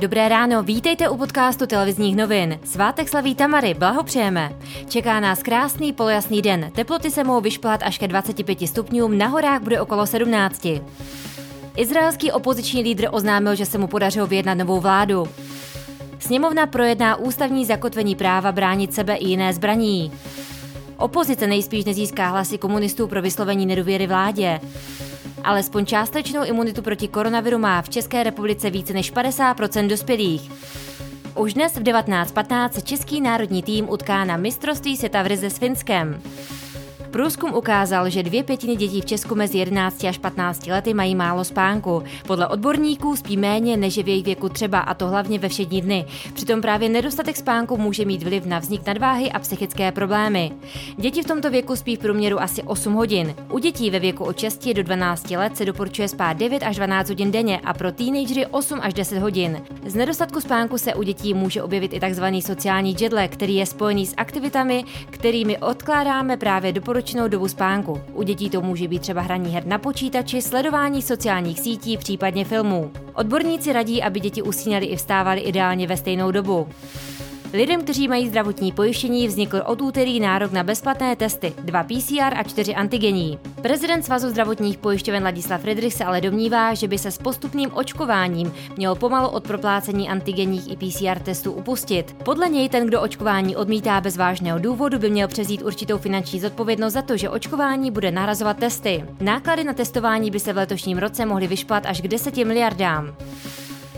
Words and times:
Dobré 0.00 0.28
ráno, 0.28 0.62
vítejte 0.62 1.08
u 1.08 1.16
podcastu 1.16 1.66
televizních 1.66 2.16
novin. 2.16 2.58
Svátek 2.64 3.08
slaví 3.08 3.34
Tamary, 3.34 3.74
blahopřejeme. 3.74 4.52
Čeká 4.88 5.20
nás 5.20 5.42
krásný 5.42 5.92
polojasný 5.92 6.42
den. 6.42 6.70
Teploty 6.74 7.10
se 7.10 7.24
mohou 7.24 7.40
vyšplhat 7.40 7.82
až 7.82 7.98
ke 7.98 8.08
25 8.08 8.66
stupňům, 8.68 9.18
na 9.18 9.26
horách 9.26 9.62
bude 9.62 9.80
okolo 9.80 10.06
17. 10.06 10.66
Izraelský 11.76 12.32
opoziční 12.32 12.82
lídr 12.82 13.08
oznámil, 13.10 13.54
že 13.54 13.66
se 13.66 13.78
mu 13.78 13.86
podařilo 13.86 14.26
vyjednat 14.26 14.58
novou 14.58 14.80
vládu. 14.80 15.28
Sněmovna 16.18 16.66
projedná 16.66 17.16
ústavní 17.16 17.64
zakotvení 17.64 18.14
práva 18.14 18.52
bránit 18.52 18.94
sebe 18.94 19.14
i 19.14 19.28
jiné 19.28 19.52
zbraní. 19.52 20.12
Opozice 20.96 21.46
nejspíš 21.46 21.84
nezíská 21.84 22.28
hlasy 22.28 22.58
komunistů 22.58 23.06
pro 23.06 23.22
vyslovení 23.22 23.66
nedůvěry 23.66 24.06
vládě. 24.06 24.60
Alespoň 25.44 25.86
částečnou 25.86 26.44
imunitu 26.44 26.82
proti 26.82 27.08
koronaviru 27.08 27.58
má 27.58 27.82
v 27.82 27.88
České 27.88 28.22
republice 28.22 28.70
více 28.70 28.92
než 28.92 29.10
50 29.10 29.56
dospělých. 29.86 30.50
Už 31.36 31.54
dnes 31.54 31.72
v 31.76 31.82
19.15 31.82 32.70
se 32.70 32.82
český 32.82 33.20
národní 33.20 33.62
tým 33.62 33.90
utká 33.90 34.24
na 34.24 34.36
mistrovství 34.36 34.96
světa 34.96 35.22
v 35.22 35.26
Rize 35.26 35.50
s 35.50 35.58
Finskem. 35.58 36.22
Průzkum 37.10 37.54
ukázal, 37.54 38.10
že 38.10 38.22
dvě 38.22 38.42
pětiny 38.42 38.76
dětí 38.76 39.00
v 39.00 39.04
Česku 39.04 39.34
mezi 39.34 39.58
11 39.58 40.04
až 40.04 40.18
15 40.18 40.66
lety 40.66 40.94
mají 40.94 41.14
málo 41.14 41.44
spánku. 41.44 42.02
Podle 42.26 42.46
odborníků 42.46 43.16
spí 43.16 43.36
méně 43.36 43.76
než 43.76 43.96
je 43.96 44.02
v 44.02 44.08
jejich 44.08 44.24
věku 44.24 44.48
třeba, 44.48 44.78
a 44.78 44.94
to 44.94 45.08
hlavně 45.08 45.38
ve 45.38 45.48
všední 45.48 45.80
dny. 45.80 46.04
Přitom 46.34 46.60
právě 46.60 46.88
nedostatek 46.88 47.36
spánku 47.36 47.76
může 47.76 48.04
mít 48.04 48.22
vliv 48.22 48.46
na 48.46 48.58
vznik 48.58 48.86
nadváhy 48.86 49.32
a 49.32 49.38
psychické 49.38 49.92
problémy. 49.92 50.52
Děti 50.96 51.22
v 51.22 51.26
tomto 51.26 51.50
věku 51.50 51.76
spí 51.76 51.96
v 51.96 51.98
průměru 51.98 52.42
asi 52.42 52.62
8 52.62 52.94
hodin. 52.94 53.34
U 53.52 53.58
dětí 53.58 53.90
ve 53.90 53.98
věku 53.98 54.24
od 54.24 54.38
6 54.38 54.68
do 54.68 54.82
12 54.82 55.30
let 55.30 55.56
se 55.56 55.64
doporučuje 55.64 56.08
spát 56.08 56.32
9 56.32 56.62
až 56.62 56.76
12 56.76 57.08
hodin 57.08 57.32
denně 57.32 57.60
a 57.64 57.74
pro 57.74 57.92
teenagery 57.92 58.46
8 58.46 58.78
až 58.82 58.94
10 58.94 59.18
hodin. 59.18 59.62
Z 59.86 59.94
nedostatku 59.94 60.40
spánku 60.40 60.78
se 60.78 60.94
u 60.94 61.02
dětí 61.02 61.34
může 61.34 61.62
objevit 61.62 61.92
i 61.92 62.00
tzv. 62.00 62.24
sociální 62.40 62.96
jetlag, 63.00 63.30
který 63.30 63.56
je 63.56 63.66
spojený 63.66 64.06
s 64.06 64.14
aktivitami, 64.16 64.84
kterými 65.10 65.58
odkládáme 65.58 66.36
právě 66.36 66.72
doporučení 66.72 66.99
doporučenou 67.00 67.28
dobu 67.28 67.48
spánku. 67.48 68.00
U 68.12 68.22
dětí 68.22 68.50
to 68.50 68.60
může 68.60 68.88
být 68.88 69.02
třeba 69.02 69.20
hraní 69.20 69.50
her 69.54 69.66
na 69.66 69.78
počítači, 69.78 70.42
sledování 70.42 71.02
sociálních 71.02 71.60
sítí, 71.60 71.96
případně 71.96 72.44
filmů. 72.44 72.92
Odborníci 73.14 73.72
radí, 73.72 74.02
aby 74.02 74.20
děti 74.20 74.42
usínaly 74.42 74.86
i 74.86 74.96
vstávaly 74.96 75.40
ideálně 75.40 75.86
ve 75.86 75.96
stejnou 75.96 76.30
dobu. 76.30 76.68
Lidem, 77.52 77.82
kteří 77.82 78.08
mají 78.08 78.28
zdravotní 78.28 78.72
pojištění, 78.72 79.28
vznikl 79.28 79.62
od 79.66 79.80
úterý 79.80 80.20
nárok 80.20 80.52
na 80.52 80.62
bezplatné 80.62 81.16
testy, 81.16 81.52
dva 81.58 81.82
PCR 81.82 82.34
a 82.36 82.42
čtyři 82.42 82.74
antigení. 82.74 83.38
Prezident 83.62 84.02
Svazu 84.02 84.30
zdravotních 84.30 84.78
pojišťoven 84.78 85.24
Ladislav 85.24 85.60
Friedrich 85.60 85.94
se 85.94 86.04
ale 86.04 86.20
domnívá, 86.20 86.74
že 86.74 86.88
by 86.88 86.98
se 86.98 87.10
s 87.10 87.18
postupným 87.18 87.70
očkováním 87.74 88.52
mělo 88.76 88.94
pomalu 88.94 89.28
od 89.28 89.46
proplácení 89.46 90.08
antigenních 90.08 90.72
i 90.72 90.76
PCR 90.76 91.18
testů 91.18 91.52
upustit. 91.52 92.16
Podle 92.24 92.48
něj 92.48 92.68
ten, 92.68 92.86
kdo 92.86 93.00
očkování 93.00 93.56
odmítá 93.56 94.00
bez 94.00 94.16
vážného 94.16 94.58
důvodu, 94.58 94.98
by 94.98 95.10
měl 95.10 95.28
přezít 95.28 95.62
určitou 95.62 95.98
finanční 95.98 96.40
zodpovědnost 96.40 96.92
za 96.92 97.02
to, 97.02 97.16
že 97.16 97.30
očkování 97.30 97.90
bude 97.90 98.10
nahrazovat 98.10 98.56
testy. 98.56 99.04
Náklady 99.20 99.64
na 99.64 99.72
testování 99.72 100.30
by 100.30 100.40
se 100.40 100.52
v 100.52 100.56
letošním 100.56 100.98
roce 100.98 101.26
mohly 101.26 101.46
vyšplat 101.46 101.86
až 101.86 102.00
k 102.00 102.08
10 102.08 102.36
miliardám. 102.36 103.14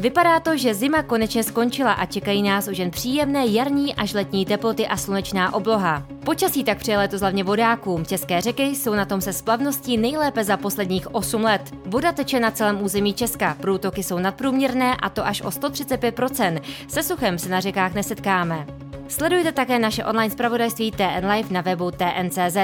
Vypadá 0.02 0.40
to, 0.40 0.56
že 0.56 0.74
zima 0.74 1.02
konečně 1.02 1.42
skončila 1.42 1.92
a 1.92 2.06
čekají 2.06 2.42
nás 2.42 2.68
už 2.68 2.78
jen 2.78 2.90
příjemné 2.90 3.46
jarní 3.46 3.94
až 3.94 4.14
letní 4.14 4.46
teploty 4.46 4.86
a 4.86 4.96
slunečná 4.96 5.54
obloha. 5.54 6.06
Počasí 6.24 6.64
tak 6.64 6.78
přeje 6.78 6.98
letos 6.98 7.20
hlavně 7.20 7.44
vodákům. 7.44 8.06
České 8.06 8.40
řeky 8.40 8.62
jsou 8.62 8.94
na 8.94 9.04
tom 9.04 9.20
se 9.20 9.32
splavností 9.32 9.96
nejlépe 9.96 10.44
za 10.44 10.56
posledních 10.56 11.14
8 11.14 11.42
let. 11.42 11.62
Voda 11.86 12.12
teče 12.12 12.40
na 12.40 12.50
celém 12.50 12.82
území 12.82 13.14
Česka, 13.14 13.56
průtoky 13.60 14.02
jsou 14.02 14.18
nadprůměrné 14.18 14.96
a 14.96 15.08
to 15.08 15.26
až 15.26 15.42
o 15.42 15.48
135%. 15.48 16.60
Se 16.88 17.02
suchem 17.02 17.38
se 17.38 17.48
na 17.48 17.60
řekách 17.60 17.94
nesetkáme. 17.94 18.66
Sledujte 19.08 19.52
také 19.52 19.78
naše 19.78 20.04
online 20.04 20.30
zpravodajství 20.30 20.90
TN 20.90 21.26
Live 21.26 21.48
na 21.50 21.60
webu 21.60 21.90
TNCZ. 21.90 22.56